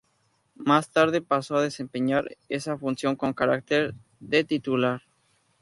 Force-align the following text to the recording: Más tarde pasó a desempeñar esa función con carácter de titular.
Más 0.55 0.89
tarde 0.89 1.21
pasó 1.21 1.57
a 1.57 1.61
desempeñar 1.61 2.35
esa 2.49 2.75
función 2.75 3.15
con 3.15 3.33
carácter 3.33 3.93
de 4.19 4.43
titular. 4.43 5.03